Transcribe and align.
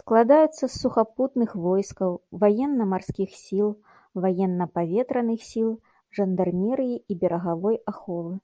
Складаюцца 0.00 0.60
з 0.60 0.68
сухапутных 0.82 1.50
войскаў, 1.66 2.10
ваенна-марскіх 2.46 3.30
сіл, 3.44 3.70
ваенна-паветраных 4.26 5.40
сіл, 5.52 5.70
жандармерыі 6.20 6.96
і 7.10 7.22
берагавой 7.24 7.76
аховы. 7.96 8.34